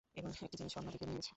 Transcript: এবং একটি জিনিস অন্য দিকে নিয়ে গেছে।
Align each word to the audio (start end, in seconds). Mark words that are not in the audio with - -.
এবং 0.19 0.29
একটি 0.47 0.57
জিনিস 0.59 0.73
অন্য 0.79 0.87
দিকে 0.93 1.05
নিয়ে 1.07 1.17
গেছে। 1.19 1.29